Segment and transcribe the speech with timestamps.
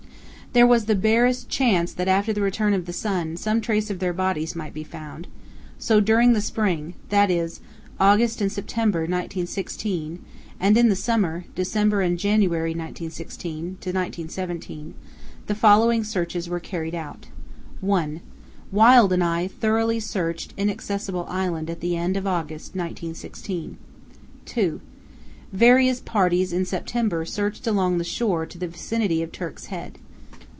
[0.53, 3.99] "There was the barest chance that after the return of the sun some trace of
[3.99, 5.29] their bodies might be found,
[5.79, 7.61] so during the spring—that is,
[8.01, 17.27] August and September 1916—and in the summer—December and January 1916–17—the following searches were carried out:
[17.79, 18.19] "(1)
[18.73, 23.77] Wild and I thoroughly searched Inaccessible Island at the end of August 1916.
[24.47, 24.81] "(2)
[25.53, 29.97] Various parties in September searched along the shore to the vicinity of Turk's Head.